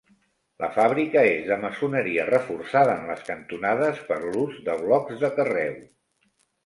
[0.61, 5.81] La fàbrica és de maçoneria reforçada en les cantonades per l'ús de blocs de carreu.